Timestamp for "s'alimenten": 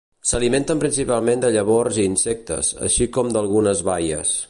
0.27-0.81